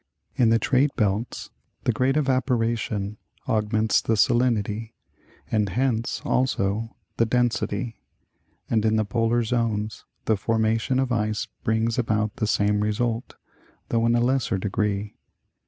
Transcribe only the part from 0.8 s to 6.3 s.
belts the great evaporation augments the salinity, and hence,